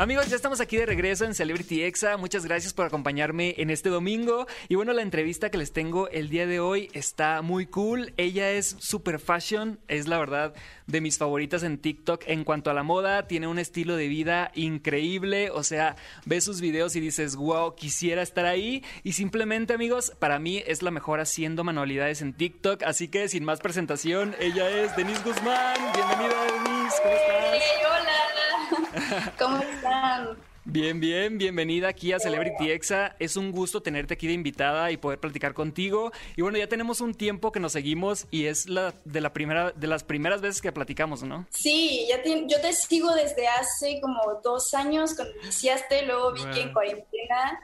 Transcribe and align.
Amigos, 0.00 0.30
ya 0.30 0.36
estamos 0.36 0.62
aquí 0.62 0.78
de 0.78 0.86
regreso 0.86 1.26
en 1.26 1.34
Celebrity 1.34 1.82
Exa. 1.82 2.16
Muchas 2.16 2.46
gracias 2.46 2.72
por 2.72 2.86
acompañarme 2.86 3.54
en 3.58 3.68
este 3.68 3.90
domingo. 3.90 4.46
Y 4.66 4.74
bueno, 4.74 4.94
la 4.94 5.02
entrevista 5.02 5.50
que 5.50 5.58
les 5.58 5.74
tengo 5.74 6.08
el 6.08 6.30
día 6.30 6.46
de 6.46 6.58
hoy 6.58 6.88
está 6.94 7.42
muy 7.42 7.66
cool. 7.66 8.14
Ella 8.16 8.50
es 8.50 8.76
super 8.78 9.18
fashion, 9.20 9.78
es 9.88 10.08
la 10.08 10.16
verdad 10.16 10.54
de 10.86 11.02
mis 11.02 11.18
favoritas 11.18 11.64
en 11.64 11.76
TikTok 11.76 12.22
en 12.28 12.44
cuanto 12.44 12.70
a 12.70 12.72
la 12.72 12.82
moda. 12.82 13.26
Tiene 13.26 13.46
un 13.46 13.58
estilo 13.58 13.94
de 13.94 14.08
vida 14.08 14.52
increíble. 14.54 15.50
O 15.50 15.62
sea, 15.62 15.96
ves 16.24 16.44
sus 16.44 16.62
videos 16.62 16.96
y 16.96 17.00
dices, 17.00 17.36
wow, 17.36 17.74
quisiera 17.74 18.22
estar 18.22 18.46
ahí. 18.46 18.82
Y 19.02 19.12
simplemente, 19.12 19.74
amigos, 19.74 20.14
para 20.18 20.38
mí 20.38 20.62
es 20.66 20.80
la 20.80 20.90
mejor 20.90 21.20
haciendo 21.20 21.62
manualidades 21.62 22.22
en 22.22 22.32
TikTok. 22.32 22.84
Así 22.84 23.08
que 23.08 23.28
sin 23.28 23.44
más 23.44 23.60
presentación, 23.60 24.34
ella 24.40 24.66
es 24.70 24.96
Denise 24.96 25.22
Guzmán. 25.22 25.76
Bienvenida, 25.94 26.42
Denise. 26.44 26.96
¿Cómo 27.02 27.14
estás? 27.14 27.62
hola. 27.86 28.29
¿Cómo 29.38 29.58
están? 29.58 30.36
Bien, 30.64 31.00
bien, 31.00 31.38
bienvenida 31.38 31.88
aquí 31.88 32.12
a 32.12 32.20
Celebrity 32.20 32.70
Exa. 32.70 33.16
Es 33.18 33.36
un 33.36 33.50
gusto 33.50 33.82
tenerte 33.82 34.14
aquí 34.14 34.26
de 34.26 34.34
invitada 34.34 34.90
y 34.90 34.98
poder 34.98 35.18
platicar 35.18 35.54
contigo. 35.54 36.12
Y 36.36 36.42
bueno, 36.42 36.58
ya 36.58 36.68
tenemos 36.68 37.00
un 37.00 37.14
tiempo 37.14 37.50
que 37.50 37.60
nos 37.60 37.72
seguimos 37.72 38.26
y 38.30 38.44
es 38.44 38.68
la 38.68 38.94
de 39.04 39.20
la 39.22 39.32
primera 39.32 39.72
de 39.72 39.86
las 39.86 40.04
primeras 40.04 40.42
veces 40.42 40.60
que 40.60 40.70
platicamos, 40.70 41.22
¿no? 41.22 41.46
Sí, 41.50 42.06
ya 42.08 42.22
yo 42.22 42.60
te 42.60 42.72
sigo 42.74 43.12
desde 43.14 43.48
hace 43.48 44.00
como 44.00 44.20
dos 44.44 44.74
años 44.74 45.14
cuando 45.16 45.34
iniciaste, 45.42 46.04
luego 46.04 46.34
vi 46.34 46.44
que 46.52 46.60
en 46.60 46.72
cuarentena 46.72 47.58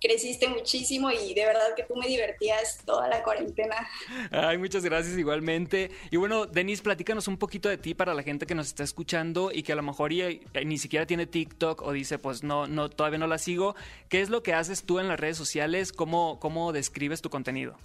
creciste 0.00 0.48
muchísimo 0.48 1.10
y 1.10 1.34
de 1.34 1.44
verdad 1.44 1.74
que 1.76 1.82
tú 1.82 1.94
me 1.94 2.06
divertías 2.06 2.78
toda 2.84 3.08
la 3.08 3.22
cuarentena. 3.22 3.76
Ay, 4.30 4.56
muchas 4.58 4.84
gracias 4.84 5.16
igualmente. 5.18 5.90
Y 6.10 6.16
bueno, 6.16 6.46
Denise, 6.46 6.82
platícanos 6.82 7.28
un 7.28 7.36
poquito 7.36 7.68
de 7.68 7.76
ti 7.76 7.94
para 7.94 8.14
la 8.14 8.22
gente 8.22 8.46
que 8.46 8.54
nos 8.54 8.68
está 8.68 8.82
escuchando 8.82 9.50
y 9.52 9.62
que 9.62 9.72
a 9.72 9.76
lo 9.76 9.82
mejor 9.82 10.12
eh, 10.12 10.40
ni 10.64 10.78
siquiera 10.78 11.06
tiene 11.06 11.26
TikTok 11.26 11.82
o 11.82 11.92
dice, 11.92 12.18
pues 12.18 12.42
no, 12.42 12.66
no, 12.66 12.88
todavía 12.88 13.18
no 13.18 13.26
la 13.26 13.38
sigo. 13.38 13.74
¿Qué 14.08 14.22
es 14.22 14.30
lo 14.30 14.42
que 14.42 14.54
haces 14.54 14.84
tú 14.84 14.98
en 14.98 15.08
las 15.08 15.20
redes 15.20 15.36
sociales? 15.36 15.92
¿Cómo, 15.92 16.40
cómo 16.40 16.72
describes 16.72 17.20
tu 17.20 17.28
contenido? 17.28 17.76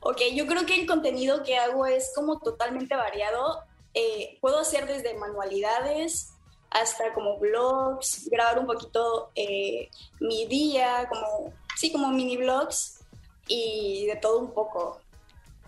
Ok, 0.00 0.20
yo 0.34 0.46
creo 0.46 0.64
que 0.66 0.80
el 0.80 0.86
contenido 0.86 1.42
que 1.42 1.56
hago 1.56 1.86
es 1.86 2.12
como 2.14 2.38
totalmente 2.38 2.94
variado. 2.94 3.64
Eh, 3.92 4.38
puedo 4.40 4.58
hacer 4.58 4.86
desde 4.86 5.14
manualidades, 5.14 6.33
hasta 6.74 7.12
como 7.14 7.38
blogs, 7.38 8.28
grabar 8.30 8.58
un 8.58 8.66
poquito 8.66 9.30
eh, 9.36 9.88
mi 10.20 10.46
día, 10.46 11.08
como, 11.08 11.54
sí, 11.76 11.90
como 11.92 12.10
mini 12.10 12.36
blogs 12.36 13.00
y 13.46 14.06
de 14.06 14.16
todo 14.16 14.40
un 14.40 14.52
poco. 14.52 15.00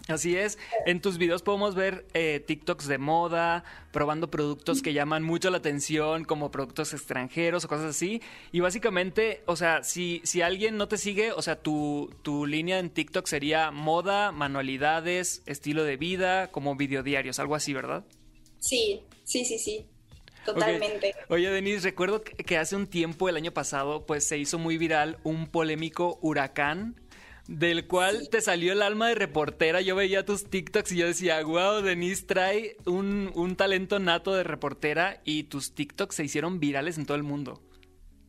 Así 0.08 0.36
es, 0.36 0.56
en 0.84 1.00
tus 1.00 1.18
videos 1.18 1.42
podemos 1.42 1.74
ver 1.74 2.06
eh, 2.14 2.42
TikToks 2.46 2.86
de 2.86 2.98
moda, 2.98 3.64
probando 3.92 4.30
productos 4.30 4.80
que 4.80 4.92
llaman 4.92 5.24
mucho 5.24 5.50
la 5.50 5.58
atención, 5.58 6.24
como 6.24 6.52
productos 6.52 6.92
extranjeros 6.92 7.64
o 7.64 7.68
cosas 7.68 7.86
así. 7.86 8.22
Y 8.52 8.60
básicamente, 8.60 9.42
o 9.46 9.56
sea, 9.56 9.82
si, 9.82 10.20
si 10.24 10.42
alguien 10.42 10.77
no 10.77 10.86
te 10.86 10.96
sigue, 10.96 11.32
o 11.32 11.42
sea, 11.42 11.60
tu, 11.60 12.14
tu 12.22 12.46
línea 12.46 12.78
en 12.78 12.90
TikTok 12.90 13.27
sería 13.27 13.72
moda, 13.72 14.30
manualidades, 14.30 15.42
estilo 15.46 15.82
de 15.82 15.96
vida, 15.96 16.52
como 16.52 16.77
videodiarios, 16.77 17.40
algo 17.40 17.56
así, 17.56 17.74
¿verdad? 17.74 18.04
Sí, 18.60 19.02
sí, 19.24 19.44
sí, 19.44 19.58
sí. 19.58 19.86
Totalmente. 20.47 21.14
Oye, 21.28 21.50
Denise, 21.50 21.89
recuerdo 21.89 22.22
que 22.22 22.56
hace 22.56 22.77
un 22.77 22.86
tiempo, 22.86 23.28
el 23.28 23.36
año 23.36 23.52
pasado, 23.52 24.06
pues 24.06 24.27
se 24.27 24.39
hizo 24.39 24.58
muy 24.58 24.78
viral 24.78 25.19
un 25.25 25.48
polémico 25.48 26.19
huracán 26.22 26.97
del 27.48 27.86
cual 27.86 28.28
te 28.28 28.41
salió 28.41 28.72
el 28.72 28.83
alma 28.83 29.08
de 29.08 29.14
reportera. 29.14 29.80
Yo 29.80 29.94
veía 29.94 30.24
tus 30.24 30.50
TikToks 30.50 30.92
y 30.92 30.97
yo 30.97 31.06
decía, 31.06 31.42
wow, 31.42 31.80
Denise 31.83 32.24
trae 32.27 32.77
un, 32.86 33.30
un 33.34 33.57
talento 33.57 33.98
nato 33.98 34.34
de 34.34 34.42
reportera 34.42 35.20
y 35.24 35.45
tus 35.45 35.74
TikToks 35.74 36.17
se 36.17 36.24
hicieron 36.24 36.58
virales 36.61 36.98
en 36.98 37.07
todo 37.07 37.17
el 37.17 37.23
mundo. 37.23 37.63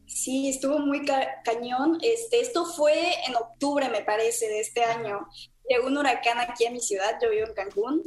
Sí, 0.07 0.49
estuvo 0.49 0.79
muy 0.79 1.05
cañón. 1.43 1.99
Este, 2.01 2.39
esto 2.39 2.65
fue 2.65 3.13
en 3.27 3.35
octubre, 3.35 3.89
me 3.89 4.01
parece, 4.01 4.47
de 4.47 4.61
este 4.61 4.83
año 4.83 5.27
llegó 5.69 5.87
un 5.87 5.97
huracán 5.97 6.39
aquí 6.39 6.65
a 6.65 6.71
mi 6.71 6.79
ciudad, 6.79 7.17
yo 7.21 7.29
vivo 7.29 7.47
en 7.47 7.53
Cancún, 7.53 8.03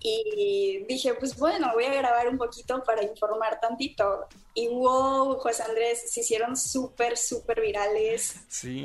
y 0.00 0.84
dije, 0.88 1.14
pues 1.14 1.36
bueno, 1.36 1.70
voy 1.74 1.84
a 1.84 1.94
grabar 1.94 2.28
un 2.28 2.38
poquito 2.38 2.82
para 2.84 3.02
informar 3.02 3.60
tantito. 3.60 4.26
Y 4.54 4.68
wow, 4.68 5.36
José 5.36 5.62
Andrés, 5.64 6.10
se 6.12 6.20
hicieron 6.20 6.56
súper, 6.56 7.16
súper 7.16 7.60
virales. 7.60 8.36
Sí. 8.48 8.82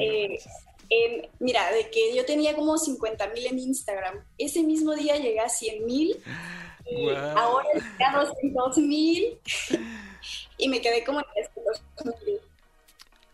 Eh, 0.92 1.30
mira, 1.40 1.72
de 1.72 1.90
que 1.92 2.16
yo 2.16 2.26
tenía 2.26 2.56
como 2.56 2.78
50 2.78 3.28
mil 3.28 3.46
en 3.46 3.60
Instagram, 3.60 4.26
ese 4.38 4.64
mismo 4.64 4.96
día 4.96 5.18
llegué 5.18 5.40
a 5.40 5.50
100 5.50 5.86
mil, 5.86 6.18
y 6.90 7.10
ahora 7.10 7.68
llegué 7.74 8.04
a 8.04 8.26
200 8.26 8.78
mil, 8.80 9.40
y 10.60 10.68
me 10.68 10.82
quedé 10.82 11.04
como 11.04 11.20
en 11.20 11.26
300 11.34 12.24
mil. 12.26 12.40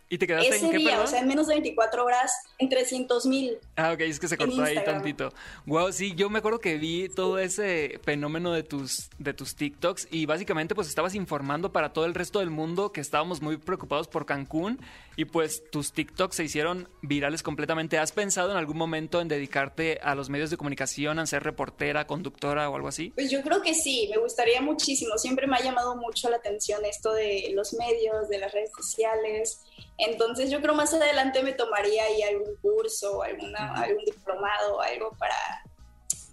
¿Y 0.07 0.19
te 0.19 0.27
quedaste 0.27 0.57
en 0.57 0.71
qué, 0.71 0.77
día, 0.77 1.01
o 1.01 1.07
sea, 1.07 1.19
en 1.19 1.27
menos 1.27 1.47
de 1.47 1.55
24 1.55 2.05
horas, 2.05 2.31
en 2.59 2.69
300 2.69 3.25
mil. 3.25 3.57
Ah, 3.75 3.91
ok, 3.93 4.01
es 4.01 4.19
que 4.19 4.27
se 4.27 4.37
cortó 4.37 4.63
ahí 4.63 4.83
tantito. 4.83 5.33
Wow, 5.65 5.91
sí, 5.91 6.13
yo 6.15 6.29
me 6.29 6.39
acuerdo 6.39 6.59
que 6.59 6.77
vi 6.77 7.09
todo 7.09 7.39
ese 7.39 7.99
fenómeno 8.03 8.53
de 8.53 8.61
tus, 8.61 9.09
de 9.17 9.33
tus 9.33 9.55
TikToks 9.55 10.09
y 10.11 10.27
básicamente 10.27 10.75
pues 10.75 10.87
estabas 10.87 11.15
informando 11.15 11.71
para 11.71 11.91
todo 11.91 12.05
el 12.05 12.13
resto 12.13 12.39
del 12.39 12.51
mundo 12.51 12.91
que 12.91 13.01
estábamos 13.01 13.41
muy 13.41 13.57
preocupados 13.57 14.07
por 14.07 14.27
Cancún 14.27 14.79
y 15.15 15.25
pues 15.25 15.63
tus 15.71 15.91
TikToks 15.91 16.35
se 16.35 16.43
hicieron 16.43 16.87
virales 17.01 17.41
completamente. 17.41 17.97
¿Has 17.97 18.11
pensado 18.11 18.51
en 18.51 18.57
algún 18.57 18.77
momento 18.77 19.21
en 19.21 19.27
dedicarte 19.27 19.99
a 20.03 20.13
los 20.13 20.29
medios 20.29 20.51
de 20.51 20.57
comunicación, 20.57 21.17
a 21.17 21.25
ser 21.25 21.43
reportera, 21.43 22.05
conductora 22.05 22.69
o 22.69 22.75
algo 22.75 22.89
así? 22.89 23.11
Pues 23.15 23.31
yo 23.31 23.41
creo 23.41 23.61
que 23.61 23.73
sí, 23.73 24.07
me 24.11 24.21
gustaría 24.21 24.61
muchísimo. 24.61 25.17
Siempre 25.17 25.47
me 25.47 25.57
ha 25.57 25.63
llamado 25.63 25.95
mucho 25.95 26.29
la 26.29 26.37
atención 26.37 26.85
esto 26.85 27.11
de 27.13 27.51
los 27.55 27.73
medios, 27.73 28.29
de 28.29 28.37
las 28.37 28.51
redes 28.53 28.71
sociales. 28.75 29.61
Entonces 29.97 30.49
yo 30.49 30.61
creo 30.61 30.73
más 30.73 30.93
adelante 30.93 31.41
me 31.43 31.53
tomaría 31.53 32.03
ahí 32.03 32.21
algún 32.23 32.55
curso, 32.57 33.23
alguna, 33.23 33.73
algún 33.75 34.03
diplomado, 34.03 34.81
algo 34.81 35.11
para, 35.17 35.63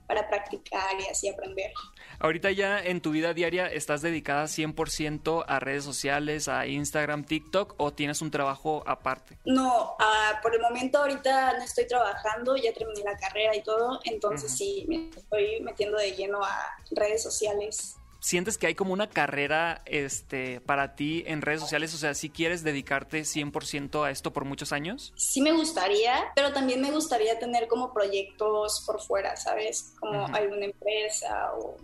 para 0.06 0.28
practicar 0.28 1.00
y 1.00 1.08
así 1.08 1.28
aprender. 1.28 1.72
Ahorita 2.18 2.50
ya 2.50 2.80
en 2.80 3.00
tu 3.00 3.10
vida 3.10 3.34
diaria 3.34 3.66
estás 3.66 4.02
dedicada 4.02 4.44
100% 4.44 5.44
a 5.46 5.58
redes 5.60 5.84
sociales, 5.84 6.48
a 6.48 6.66
Instagram, 6.66 7.24
TikTok 7.24 7.74
o 7.78 7.92
tienes 7.92 8.20
un 8.22 8.30
trabajo 8.30 8.82
aparte? 8.86 9.38
No, 9.44 9.96
uh, 9.98 10.42
por 10.42 10.54
el 10.54 10.60
momento 10.60 10.98
ahorita 10.98 11.58
no 11.58 11.64
estoy 11.64 11.86
trabajando, 11.86 12.56
ya 12.56 12.72
terminé 12.72 13.02
la 13.04 13.16
carrera 13.16 13.56
y 13.56 13.62
todo, 13.62 14.00
entonces 14.04 14.56
sí, 14.56 14.84
me 14.88 15.10
estoy 15.10 15.60
metiendo 15.62 15.98
de 15.98 16.12
lleno 16.12 16.44
a 16.44 16.76
redes 16.90 17.22
sociales. 17.22 17.96
¿Sientes 18.22 18.56
que 18.56 18.68
hay 18.68 18.76
como 18.76 18.92
una 18.92 19.08
carrera 19.08 19.82
este, 19.84 20.60
para 20.60 20.94
ti 20.94 21.24
en 21.26 21.42
redes 21.42 21.60
sociales? 21.60 21.92
O 21.92 21.96
sea, 21.96 22.14
si 22.14 22.30
quieres 22.30 22.62
dedicarte 22.62 23.22
100% 23.22 24.06
a 24.06 24.12
esto 24.12 24.32
por 24.32 24.44
muchos 24.44 24.70
años? 24.70 25.12
Sí 25.16 25.42
me 25.42 25.50
gustaría, 25.50 26.30
pero 26.36 26.52
también 26.52 26.80
me 26.80 26.92
gustaría 26.92 27.36
tener 27.40 27.66
como 27.66 27.92
proyectos 27.92 28.84
por 28.86 29.02
fuera, 29.02 29.34
¿sabes? 29.34 29.96
Como 29.98 30.24
alguna 30.28 30.66
empresa 30.66 31.50
o, 31.58 31.76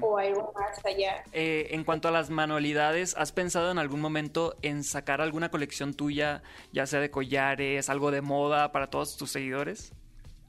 o 0.00 0.16
algo 0.16 0.54
más 0.54 0.82
allá. 0.86 1.22
Eh, 1.32 1.68
en 1.72 1.84
cuanto 1.84 2.08
a 2.08 2.12
las 2.12 2.30
manualidades, 2.30 3.14
¿has 3.18 3.32
pensado 3.32 3.70
en 3.70 3.76
algún 3.76 4.00
momento 4.00 4.56
en 4.62 4.82
sacar 4.84 5.20
alguna 5.20 5.50
colección 5.50 5.92
tuya, 5.92 6.42
ya 6.72 6.86
sea 6.86 7.00
de 7.00 7.10
collares, 7.10 7.90
algo 7.90 8.10
de 8.10 8.22
moda 8.22 8.72
para 8.72 8.88
todos 8.88 9.18
tus 9.18 9.32
seguidores? 9.32 9.92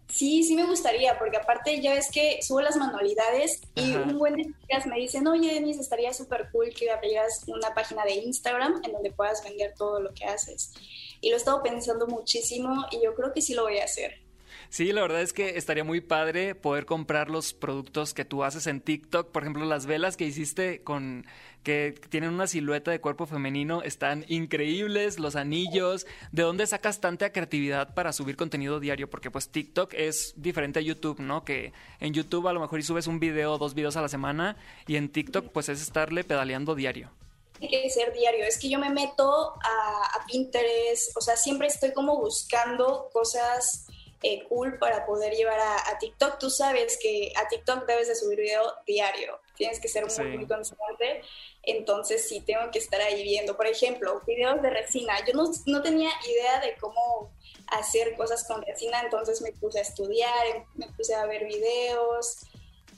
Sí, 0.09 0.43
sí 0.43 0.55
me 0.55 0.65
gustaría, 0.65 1.19
porque 1.19 1.37
aparte 1.37 1.79
ya 1.81 1.93
ves 1.93 2.09
que 2.11 2.39
subo 2.41 2.61
las 2.61 2.75
manualidades 2.75 3.61
y 3.75 3.95
un 3.95 4.17
buen 4.17 4.35
de 4.35 4.43
chicas 4.43 4.87
me 4.87 4.97
dicen, 4.97 5.27
oye, 5.27 5.53
Denise, 5.53 5.81
estaría 5.81 6.13
súper 6.13 6.49
cool 6.51 6.73
que 6.73 6.89
abrieras 6.89 7.43
una 7.45 7.73
página 7.75 8.03
de 8.03 8.15
Instagram 8.15 8.81
en 8.83 8.91
donde 8.91 9.11
puedas 9.11 9.43
vender 9.43 9.75
todo 9.77 10.01
lo 10.01 10.11
que 10.13 10.25
haces. 10.25 10.73
Y 11.21 11.29
lo 11.29 11.35
he 11.35 11.37
estado 11.37 11.61
pensando 11.61 12.07
muchísimo 12.07 12.85
y 12.91 13.03
yo 13.03 13.13
creo 13.13 13.31
que 13.33 13.41
sí 13.41 13.53
lo 13.53 13.63
voy 13.63 13.77
a 13.77 13.83
hacer. 13.83 14.28
Sí, 14.69 14.93
la 14.93 15.01
verdad 15.01 15.21
es 15.21 15.33
que 15.33 15.57
estaría 15.57 15.83
muy 15.83 15.99
padre 15.99 16.53
poder 16.53 16.85
comprar 16.85 17.31
los 17.31 17.53
productos 17.53 18.13
que 18.13 18.23
tú 18.23 18.43
haces 18.43 18.67
en 18.67 18.81
TikTok. 18.81 19.31
Por 19.31 19.41
ejemplo, 19.41 19.65
las 19.65 19.87
velas 19.87 20.15
que 20.15 20.25
hiciste 20.25 20.83
con 20.83 21.25
que 21.63 21.99
tienen 22.09 22.29
una 22.29 22.45
silueta 22.45 22.91
de 22.91 23.01
cuerpo 23.01 23.25
femenino 23.25 23.81
están 23.81 24.25
increíbles, 24.27 25.17
los 25.17 25.35
anillos. 25.35 26.05
¿De 26.31 26.43
dónde 26.43 26.67
sacas 26.67 27.01
tanta 27.01 27.31
creatividad 27.31 27.95
para 27.95 28.13
subir 28.13 28.35
contenido 28.35 28.79
diario? 28.79 29.09
Porque 29.09 29.31
pues 29.31 29.49
TikTok 29.49 29.93
es 29.95 30.33
diferente 30.37 30.77
a 30.79 30.83
YouTube, 30.83 31.19
¿no? 31.19 31.43
Que 31.43 31.73
en 31.99 32.13
YouTube 32.13 32.47
a 32.47 32.53
lo 32.53 32.59
mejor 32.59 32.79
y 32.79 32.83
subes 32.83 33.07
un 33.07 33.19
video 33.19 33.57
dos 33.57 33.73
videos 33.73 33.97
a 33.97 34.01
la 34.01 34.07
semana 34.07 34.55
y 34.85 34.97
en 34.97 35.09
TikTok 35.09 35.51
pues 35.51 35.69
es 35.69 35.81
estarle 35.81 36.23
pedaleando 36.23 36.75
diario 36.75 37.11
tiene 37.59 37.83
que 37.83 37.89
ser 37.89 38.13
diario. 38.13 38.45
Es 38.45 38.57
que 38.57 38.69
yo 38.69 38.79
me 38.79 38.89
meto 38.89 39.53
a, 39.53 40.25
Pinterest, 40.27 41.15
o 41.17 41.21
sea, 41.21 41.35
siempre 41.35 41.67
estoy 41.67 41.91
como 41.91 42.17
buscando 42.17 43.09
cosas 43.11 43.87
eh, 44.21 44.43
cool 44.49 44.77
para 44.77 45.05
poder 45.05 45.33
llevar 45.33 45.59
a, 45.59 45.97
TikTok. 45.97 46.39
Tú 46.39 46.49
sabes 46.49 46.97
que 47.01 47.31
a 47.35 47.47
TikTok 47.47 47.85
debes 47.85 48.07
de 48.07 48.15
subir 48.15 48.39
video 48.39 48.73
diario, 48.85 49.39
tienes 49.55 49.79
que 49.79 49.87
ser 49.87 50.05
muy, 50.05 50.37
muy 50.37 50.47
constante, 50.47 51.21
entonces 51.63 52.27
sí 52.27 52.41
tengo 52.41 52.69
que 52.71 52.79
estar 52.79 52.99
ahí 53.01 53.23
viendo. 53.23 53.55
Por 53.55 53.67
ejemplo, 53.67 54.21
videos 54.27 54.61
de 54.61 54.69
resina. 54.69 55.13
Yo 55.25 55.33
no, 55.33 55.49
no 55.65 55.81
tenía 55.81 56.09
idea 56.27 56.59
de 56.59 56.75
cómo 56.77 57.31
hacer 57.67 58.15
cosas 58.15 58.45
con 58.45 58.61
resina, 58.61 59.01
entonces 59.01 59.41
me 59.41 59.51
puse 59.53 59.79
a 59.79 59.83
estudiar, 59.83 60.65
me 60.75 60.87
puse 60.93 61.15
a 61.15 61.25
ver 61.25 61.45
videos, 61.45 62.45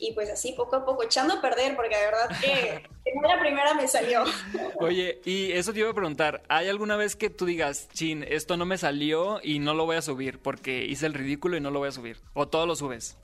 y 0.01 0.13
pues 0.13 0.29
así 0.29 0.53
poco 0.53 0.75
a 0.75 0.83
poco 0.83 1.03
echando 1.03 1.35
a 1.35 1.41
perder, 1.41 1.75
porque 1.75 1.95
de 1.95 2.05
verdad 2.05 2.29
que, 2.41 2.83
en 3.05 3.21
la 3.21 3.39
primera 3.39 3.73
me 3.75 3.87
salió. 3.87 4.23
Oye, 4.79 5.21
y 5.23 5.51
eso 5.51 5.71
te 5.71 5.79
iba 5.79 5.91
a 5.91 5.93
preguntar, 5.93 6.41
¿hay 6.49 6.67
alguna 6.67 6.97
vez 6.97 7.15
que 7.15 7.29
tú 7.29 7.45
digas, 7.45 7.87
chin, 7.93 8.25
esto 8.27 8.57
no 8.57 8.65
me 8.65 8.79
salió 8.79 9.39
y 9.43 9.59
no 9.59 9.75
lo 9.75 9.85
voy 9.85 9.97
a 9.97 10.01
subir 10.01 10.39
porque 10.39 10.85
hice 10.85 11.05
el 11.05 11.13
ridículo 11.13 11.55
y 11.55 11.61
no 11.61 11.69
lo 11.69 11.79
voy 11.79 11.89
a 11.89 11.91
subir? 11.91 12.17
¿O 12.33 12.47
todo 12.47 12.65
lo 12.65 12.75
subes? 12.75 13.15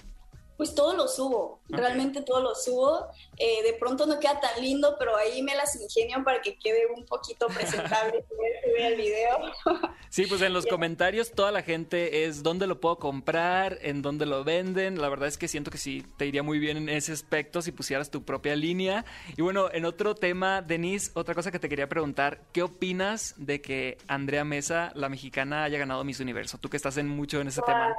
Pues 0.57 0.73
todo 0.73 0.93
lo 0.95 1.07
subo, 1.07 1.61
realmente 1.69 2.21
todo 2.21 2.41
lo 2.41 2.55
subo. 2.55 3.07
Eh, 3.37 3.63
de 3.63 3.73
pronto 3.73 4.07
no 4.07 4.19
queda 4.19 4.39
tan 4.39 4.61
lindo, 4.61 4.95
pero 4.97 5.15
ahí 5.15 5.41
me 5.43 5.55
las 5.55 5.79
ingenio 5.79 6.23
para 6.23 6.41
que 6.41 6.57
quede 6.57 6.87
un 6.95 7.05
poquito 7.05 7.47
presentable 7.47 8.25
el 8.77 8.95
video. 8.95 9.39
Sí, 10.09 10.25
pues 10.25 10.41
en 10.41 10.53
los 10.53 10.65
comentarios 10.65 11.31
toda 11.31 11.51
la 11.51 11.61
gente 11.61 12.25
es 12.25 12.41
dónde 12.41 12.65
lo 12.65 12.79
puedo 12.79 12.97
comprar, 12.97 13.77
en 13.81 14.01
dónde 14.01 14.25
lo 14.25 14.45
venden. 14.45 15.01
La 15.01 15.09
verdad 15.09 15.27
es 15.27 15.37
que 15.37 15.49
siento 15.49 15.69
que 15.69 15.77
sí, 15.77 16.05
te 16.15 16.25
iría 16.25 16.43
muy 16.43 16.59
bien 16.59 16.77
en 16.77 16.89
ese 16.89 17.11
aspecto 17.11 17.61
si 17.61 17.73
pusieras 17.73 18.09
tu 18.09 18.23
propia 18.23 18.55
línea. 18.55 19.03
Y 19.35 19.41
bueno, 19.41 19.69
en 19.71 19.83
otro 19.83 20.15
tema, 20.15 20.61
Denise, 20.61 21.11
otra 21.13 21.35
cosa 21.35 21.51
que 21.51 21.59
te 21.59 21.67
quería 21.67 21.89
preguntar, 21.89 22.39
¿qué 22.53 22.63
opinas 22.63 23.35
de 23.35 23.61
que 23.61 23.97
Andrea 24.07 24.45
Mesa, 24.45 24.91
la 24.95 25.09
mexicana, 25.09 25.65
haya 25.65 25.77
ganado 25.77 26.05
Miss 26.05 26.21
Universo? 26.21 26.57
Tú 26.57 26.69
que 26.69 26.77
estás 26.77 26.95
en 26.97 27.09
mucho 27.09 27.41
en 27.41 27.49
ese 27.49 27.61
tema 27.63 27.93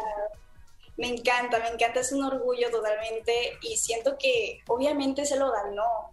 me 0.98 1.08
encanta, 1.08 1.60
me 1.60 1.68
encanta, 1.68 2.00
es 2.00 2.12
un 2.12 2.24
orgullo 2.24 2.70
totalmente 2.70 3.56
y 3.62 3.76
siento 3.76 4.18
que 4.18 4.60
obviamente 4.66 5.24
se 5.24 5.36
lo 5.36 5.50
ganó. 5.52 6.10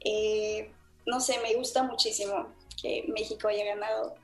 Eh, 0.00 0.70
no 1.04 1.20
sé, 1.20 1.40
me 1.40 1.54
gusta 1.54 1.82
muchísimo 1.82 2.54
que 2.80 3.04
México 3.08 3.48
haya 3.48 3.64
ganado. 3.64 4.14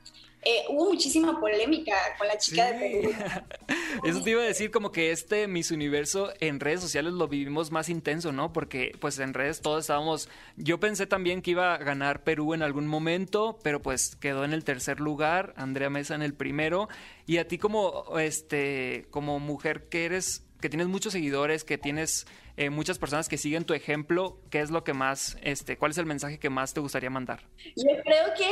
Eh, 0.43 0.63
hubo 0.69 0.85
muchísima 0.85 1.39
polémica 1.39 1.95
con 2.17 2.27
la 2.27 2.37
chica 2.37 2.71
de 2.71 2.79
Perú. 2.79 3.13
Eso 4.03 4.21
te 4.21 4.31
iba 4.31 4.41
a 4.41 4.45
decir 4.45 4.71
como 4.71 4.91
que 4.91 5.11
este 5.11 5.47
Miss 5.47 5.71
Universo 5.71 6.31
en 6.39 6.59
redes 6.59 6.81
sociales 6.81 7.13
lo 7.13 7.27
vivimos 7.27 7.71
más 7.71 7.89
intenso, 7.89 8.31
¿no? 8.31 8.53
Porque 8.53 8.91
pues 8.99 9.19
en 9.19 9.33
redes 9.33 9.61
todos 9.61 9.81
estábamos... 9.81 10.29
Yo 10.57 10.79
pensé 10.79 11.07
también 11.07 11.41
que 11.41 11.51
iba 11.51 11.73
a 11.73 11.77
ganar 11.77 12.23
Perú 12.23 12.53
en 12.53 12.63
algún 12.63 12.87
momento, 12.87 13.59
pero 13.63 13.81
pues 13.81 14.15
quedó 14.15 14.45
en 14.45 14.53
el 14.53 14.63
tercer 14.63 14.99
lugar, 14.99 15.53
Andrea 15.55 15.89
Mesa 15.89 16.15
en 16.15 16.21
el 16.21 16.33
primero. 16.33 16.89
Y 17.25 17.37
a 17.37 17.47
ti 17.47 17.57
como, 17.57 18.17
este, 18.19 19.05
como 19.11 19.39
mujer 19.39 19.87
que 19.89 20.05
eres, 20.05 20.45
que 20.59 20.69
tienes 20.69 20.87
muchos 20.87 21.13
seguidores, 21.13 21.63
que 21.63 21.77
tienes... 21.77 22.27
Eh, 22.57 22.69
muchas 22.69 22.99
personas 22.99 23.29
que 23.29 23.37
siguen 23.37 23.63
tu 23.63 23.73
ejemplo, 23.73 24.41
¿qué 24.49 24.59
es 24.59 24.71
lo 24.71 24.83
que 24.83 24.93
más, 24.93 25.37
este, 25.41 25.77
cuál 25.77 25.91
es 25.91 25.97
el 25.97 26.05
mensaje 26.05 26.37
que 26.37 26.49
más 26.49 26.73
te 26.73 26.81
gustaría 26.81 27.09
mandar? 27.09 27.47
Yo 27.77 27.87
creo 28.03 28.33
que 28.37 28.51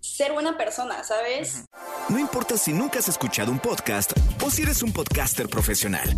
ser 0.00 0.32
buena 0.32 0.56
persona, 0.56 1.02
¿sabes? 1.04 1.64
No 2.08 2.18
importa 2.18 2.56
si 2.56 2.72
nunca 2.72 2.98
has 2.98 3.08
escuchado 3.08 3.52
un 3.52 3.58
podcast 3.58 4.12
o 4.42 4.50
si 4.50 4.62
eres 4.62 4.82
un 4.82 4.92
podcaster 4.92 5.46
profesional. 5.46 6.08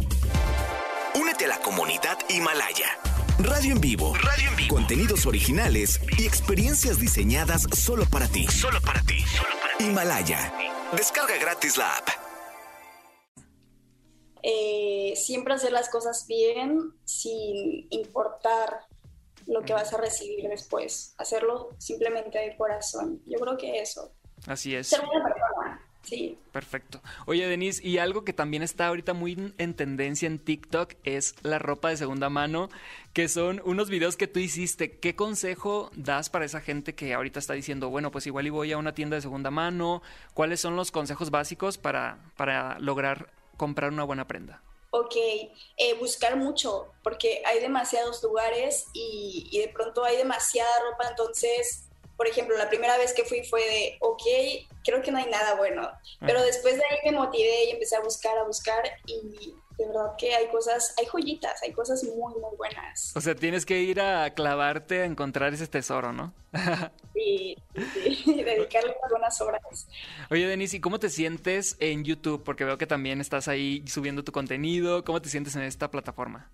Únete 1.16 1.46
a 1.46 1.48
la 1.48 1.58
comunidad 1.60 2.16
Himalaya. 2.28 2.96
Radio 3.40 3.72
en 3.72 3.80
vivo. 3.80 4.14
Radio 4.14 4.50
en 4.50 4.56
vivo. 4.56 4.76
Contenidos 4.76 5.26
originales 5.26 6.00
y 6.16 6.26
experiencias 6.26 7.00
diseñadas 7.00 7.66
solo 7.74 8.04
para 8.08 8.28
ti. 8.28 8.46
Solo 8.46 8.80
para 8.80 9.02
ti. 9.02 9.18
Solo 9.36 9.50
para 9.60 9.76
ti. 9.78 9.84
Himalaya. 9.84 10.52
Descarga 10.96 11.36
gratis 11.38 11.76
la 11.76 11.96
app. 11.96 12.08
Eh, 14.44 15.14
siempre 15.16 15.54
hacer 15.54 15.72
las 15.72 15.88
cosas 15.88 16.24
bien 16.28 16.92
sin 17.04 17.88
importar 17.90 18.86
lo 19.46 19.62
que 19.62 19.72
vas 19.72 19.92
a 19.92 19.98
recibir 19.98 20.48
después. 20.48 21.14
Hacerlo 21.18 21.70
simplemente 21.78 22.38
de 22.38 22.56
corazón. 22.56 23.20
Yo 23.26 23.40
creo 23.40 23.56
que 23.56 23.80
eso. 23.80 24.12
Así 24.46 24.74
es. 24.74 24.88
Ser 24.88 25.04
buena 25.04 25.24
persona. 25.24 25.39
Sí. 26.02 26.38
Perfecto. 26.52 27.00
Oye, 27.26 27.46
Denise, 27.46 27.86
y 27.86 27.98
algo 27.98 28.24
que 28.24 28.32
también 28.32 28.62
está 28.62 28.88
ahorita 28.88 29.12
muy 29.12 29.52
en 29.58 29.74
tendencia 29.74 30.26
en 30.26 30.38
TikTok 30.38 30.94
es 31.04 31.34
la 31.42 31.58
ropa 31.58 31.90
de 31.90 31.96
segunda 31.96 32.30
mano, 32.30 32.70
que 33.12 33.28
son 33.28 33.60
unos 33.64 33.90
videos 33.90 34.16
que 34.16 34.26
tú 34.26 34.40
hiciste. 34.40 34.98
¿Qué 34.98 35.14
consejo 35.14 35.90
das 35.94 36.30
para 36.30 36.44
esa 36.44 36.60
gente 36.60 36.94
que 36.94 37.14
ahorita 37.14 37.38
está 37.38 37.54
diciendo, 37.54 37.90
bueno, 37.90 38.10
pues 38.10 38.26
igual 38.26 38.46
y 38.46 38.50
voy 38.50 38.72
a 38.72 38.78
una 38.78 38.94
tienda 38.94 39.16
de 39.16 39.22
segunda 39.22 39.50
mano? 39.50 40.02
¿Cuáles 40.34 40.60
son 40.60 40.74
los 40.76 40.90
consejos 40.90 41.30
básicos 41.30 41.78
para, 41.78 42.18
para 42.36 42.78
lograr 42.78 43.30
comprar 43.56 43.92
una 43.92 44.04
buena 44.04 44.26
prenda? 44.26 44.62
ok, 44.92 45.14
eh, 45.76 45.94
buscar 46.00 46.36
mucho, 46.36 46.92
porque 47.04 47.42
hay 47.46 47.60
demasiados 47.60 48.20
lugares 48.24 48.86
y, 48.92 49.48
y, 49.52 49.60
de 49.60 49.68
pronto 49.68 50.04
hay 50.04 50.16
demasiada 50.16 50.70
ropa, 50.90 51.08
entonces, 51.08 51.89
por 52.20 52.28
ejemplo, 52.28 52.54
la 52.58 52.68
primera 52.68 52.98
vez 52.98 53.14
que 53.14 53.24
fui 53.24 53.42
fue 53.44 53.62
de, 53.62 53.96
ok, 53.98 54.22
creo 54.84 55.00
que 55.00 55.10
no 55.10 55.16
hay 55.16 55.30
nada 55.30 55.54
bueno, 55.54 55.90
pero 56.20 56.42
después 56.42 56.76
de 56.76 56.82
ahí 56.84 56.98
me 57.06 57.12
motivé 57.12 57.64
y 57.64 57.70
empecé 57.70 57.96
a 57.96 58.00
buscar, 58.00 58.36
a 58.36 58.44
buscar 58.44 58.82
y 59.06 59.54
de 59.78 59.86
verdad 59.86 60.16
que 60.18 60.34
hay 60.34 60.48
cosas, 60.48 60.92
hay 60.98 61.06
joyitas, 61.06 61.62
hay 61.62 61.72
cosas 61.72 62.04
muy, 62.04 62.34
muy 62.34 62.54
buenas. 62.58 63.16
O 63.16 63.22
sea, 63.22 63.34
tienes 63.34 63.64
que 63.64 63.80
ir 63.80 64.02
a 64.02 64.34
clavarte 64.34 65.00
a 65.00 65.04
encontrar 65.06 65.54
ese 65.54 65.66
tesoro, 65.66 66.12
¿no? 66.12 66.34
sí, 67.14 67.56
sí, 67.94 68.22
y 68.26 68.42
dedicarle 68.44 68.94
algunas 69.02 69.40
horas. 69.40 69.88
Oye, 70.30 70.46
Denise, 70.46 70.76
¿y 70.76 70.80
cómo 70.80 70.98
te 70.98 71.08
sientes 71.08 71.78
en 71.80 72.04
YouTube? 72.04 72.44
Porque 72.44 72.66
veo 72.66 72.76
que 72.76 72.86
también 72.86 73.22
estás 73.22 73.48
ahí 73.48 73.82
subiendo 73.86 74.24
tu 74.24 74.32
contenido. 74.32 75.04
¿Cómo 75.04 75.22
te 75.22 75.30
sientes 75.30 75.56
en 75.56 75.62
esta 75.62 75.90
plataforma? 75.90 76.50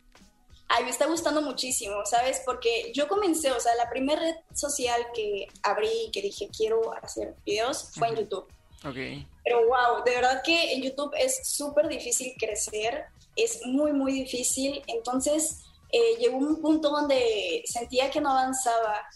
Ay, 0.69 0.85
me 0.85 0.91
está 0.91 1.07
gustando 1.07 1.43
muchísimo, 1.43 2.05
¿sabes? 2.05 2.43
Porque 2.45 2.93
yo 2.93 3.07
comencé, 3.09 3.53
o 3.53 3.61
sea, 3.61 3.75
la 3.77 3.89
primera 3.89 4.21
red 4.21 4.35
social 4.53 5.01
que 5.15 5.47
abrí 5.63 6.07
y 6.07 6.11
que 6.11 6.23
dije 6.23 6.49
quiero 6.57 6.93
hacer 7.03 7.35
videos 7.45 7.91
fue 7.95 8.09
en 8.09 8.17
YouTube. 8.17 8.47
Ok. 8.85 8.97
Pero 9.45 9.67
wow, 9.67 10.05
de 10.05 10.11
verdad 10.11 10.43
que 10.45 10.73
en 10.73 10.83
YouTube 10.83 11.13
es 11.17 11.49
súper 11.49 11.89
difícil 11.89 12.35
crecer 12.39 13.07
es 13.37 13.65
muy, 13.67 13.93
muy 13.93 14.13
difícil. 14.13 14.83
Entonces 14.87 15.61
eh, 15.93 16.17
llegó 16.19 16.39
un 16.39 16.61
punto 16.61 16.91
donde 16.91 17.63
sentía 17.67 18.11
que 18.11 18.21
no 18.21 18.31
avanzaba 18.31 19.07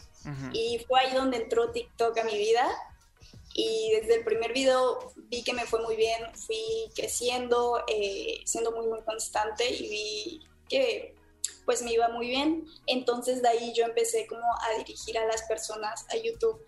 y 0.53 0.79
fue 0.87 1.01
ahí 1.01 1.15
donde 1.15 1.39
entró 1.39 1.73
TikTok 1.73 2.17
a 2.19 2.25
mi 2.25 2.37
vida. 2.37 2.69
Y 3.55 3.91
desde 4.01 4.17
el 4.17 4.25
primer 4.25 4.53
video 4.53 5.13
vi 5.29 5.43
que 5.43 5.53
me 5.53 5.65
fue 5.65 5.83
muy 5.83 5.97
bien, 5.97 6.23
fui 6.35 6.63
creciendo, 6.95 7.83
eh, 7.89 8.41
siendo 8.45 8.71
muy, 8.71 8.87
muy 8.87 9.03
constante 9.03 9.69
y 9.69 9.89
vi 9.89 10.41
que 10.69 11.17
pues 11.71 11.83
me 11.83 11.93
iba 11.93 12.09
muy 12.09 12.27
bien. 12.27 12.65
Entonces 12.89 13.43
de 13.43 13.49
ahí 13.49 13.73
yo 13.77 13.85
empecé 13.85 14.27
como 14.27 14.43
a 14.43 14.77
dirigir 14.79 15.17
a 15.17 15.25
las 15.27 15.45
personas 15.45 16.05
a 16.11 16.17
YouTube. 16.17 16.61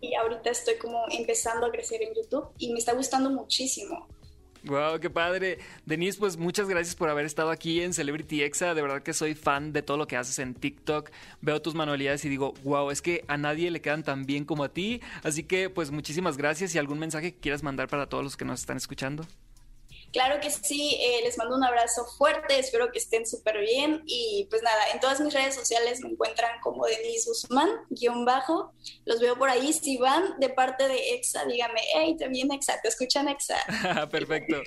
Y 0.00 0.14
ahorita 0.14 0.48
estoy 0.48 0.78
como 0.78 1.04
empezando 1.10 1.66
a 1.66 1.70
crecer 1.70 2.00
en 2.02 2.14
YouTube 2.14 2.48
y 2.56 2.72
me 2.72 2.78
está 2.78 2.94
gustando 2.94 3.28
muchísimo. 3.28 4.08
Wow, 4.64 4.98
qué 4.98 5.10
padre. 5.10 5.58
Denise, 5.84 6.18
pues 6.18 6.38
muchas 6.38 6.70
gracias 6.70 6.96
por 6.96 7.10
haber 7.10 7.26
estado 7.26 7.50
aquí 7.50 7.82
en 7.82 7.92
Celebrity 7.92 8.42
Exa. 8.42 8.72
De 8.72 8.80
verdad 8.80 9.02
que 9.02 9.12
soy 9.12 9.34
fan 9.34 9.74
de 9.74 9.82
todo 9.82 9.98
lo 9.98 10.06
que 10.06 10.16
haces 10.16 10.38
en 10.38 10.54
TikTok. 10.54 11.10
Veo 11.42 11.60
tus 11.60 11.74
manualidades 11.74 12.24
y 12.24 12.30
digo, 12.30 12.54
wow, 12.64 12.90
es 12.90 13.02
que 13.02 13.26
a 13.28 13.36
nadie 13.36 13.70
le 13.70 13.82
quedan 13.82 14.04
tan 14.04 14.24
bien 14.24 14.46
como 14.46 14.64
a 14.64 14.70
ti. 14.70 15.02
Así 15.22 15.44
que, 15.44 15.68
pues 15.68 15.90
muchísimas 15.90 16.38
gracias 16.38 16.74
y 16.74 16.78
algún 16.78 16.98
mensaje 16.98 17.34
que 17.34 17.40
quieras 17.40 17.62
mandar 17.62 17.88
para 17.88 18.08
todos 18.08 18.24
los 18.24 18.38
que 18.38 18.46
nos 18.46 18.60
están 18.60 18.78
escuchando. 18.78 19.26
Claro 20.12 20.40
que 20.40 20.50
sí, 20.50 20.98
eh, 21.00 21.20
les 21.24 21.38
mando 21.38 21.56
un 21.56 21.64
abrazo 21.64 22.04
fuerte, 22.18 22.58
espero 22.58 22.92
que 22.92 22.98
estén 22.98 23.26
súper 23.26 23.60
bien 23.60 24.02
y 24.06 24.46
pues 24.50 24.62
nada, 24.62 24.90
en 24.92 25.00
todas 25.00 25.20
mis 25.20 25.32
redes 25.32 25.54
sociales 25.54 26.00
me 26.00 26.10
encuentran 26.10 26.60
como 26.60 26.84
Denise 26.86 27.28
Guzmán, 27.28 27.70
guion 27.88 28.24
bajo, 28.24 28.72
los 29.06 29.20
veo 29.20 29.36
por 29.38 29.48
ahí, 29.48 29.72
si 29.72 29.96
van 29.96 30.38
de 30.38 30.50
parte 30.50 30.86
de 30.86 31.14
EXA, 31.14 31.46
dígame, 31.46 31.80
hey, 31.94 32.16
también 32.18 32.52
EXA, 32.52 32.80
te 32.82 32.88
escuchan 32.88 33.28
EXA. 33.28 33.56
Perfecto. 34.10 34.62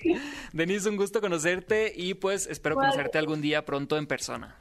Denise, 0.52 0.90
un 0.90 0.98
gusto 0.98 1.22
conocerte 1.22 1.94
y 1.96 2.16
pues 2.16 2.48
espero 2.48 2.76
conocerte 2.76 3.18
algún 3.18 3.42
día 3.42 3.64
pronto 3.66 3.98
en 3.98 4.08
persona. 4.08 4.60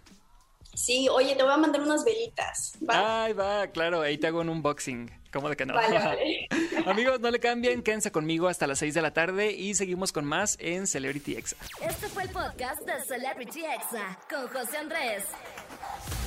Sí, 0.74 1.08
oye, 1.08 1.36
te 1.36 1.42
voy 1.42 1.52
a 1.52 1.56
mandar 1.56 1.80
unas 1.80 2.04
velitas. 2.04 2.76
¿va? 2.88 3.24
Ay, 3.24 3.32
va, 3.32 3.68
claro, 3.68 4.02
ahí 4.02 4.18
te 4.18 4.26
hago 4.26 4.40
un 4.40 4.48
unboxing. 4.48 5.10
¿Cómo 5.34 5.48
de 5.48 5.56
que 5.56 5.66
no? 5.66 5.74
Amigos, 6.86 7.18
no 7.18 7.28
le 7.28 7.40
cambien, 7.40 7.82
quédense 7.82 8.12
conmigo 8.12 8.46
hasta 8.46 8.68
las 8.68 8.78
6 8.78 8.94
de 8.94 9.02
la 9.02 9.12
tarde 9.12 9.50
y 9.50 9.74
seguimos 9.74 10.12
con 10.12 10.24
más 10.24 10.56
en 10.60 10.86
Celebrity 10.86 11.34
Exa. 11.34 11.56
Este 11.82 12.08
fue 12.08 12.22
el 12.22 12.28
podcast 12.30 12.82
de 12.82 13.02
Celebrity 13.02 13.64
Exa 13.64 14.16
con 14.30 14.46
José 14.46 14.76
Andrés. 14.76 15.24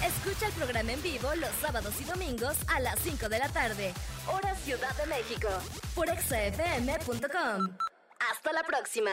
Escucha 0.05 0.47
el 0.47 0.53
programa 0.53 0.91
en 0.91 1.01
vivo 1.01 1.33
los 1.35 1.51
sábados 1.61 1.93
y 2.01 2.03
domingos 2.03 2.57
a 2.67 2.81
las 2.81 2.99
5 2.99 3.29
de 3.29 3.39
la 3.39 3.47
tarde, 3.47 3.93
hora 4.27 4.53
Ciudad 4.55 4.93
de 4.97 5.05
México, 5.05 5.47
por 5.95 6.09
exafm.com. 6.09 7.77
Hasta 8.19 8.51
la 8.51 8.63
próxima. 8.63 9.11